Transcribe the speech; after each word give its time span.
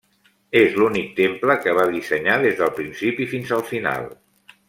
És 0.61 0.77
l'únic 0.83 1.11
temple 1.19 1.57
que 1.65 1.75
va 1.81 1.85
dissenyar 1.97 2.39
des 2.47 2.57
del 2.63 2.73
principi 2.81 3.31
fins 3.35 3.55
al 3.59 3.65
final. 3.75 4.09